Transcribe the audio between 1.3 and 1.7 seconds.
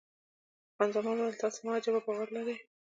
تاسې هم